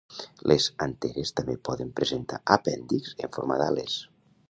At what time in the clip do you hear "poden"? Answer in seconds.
1.71-1.93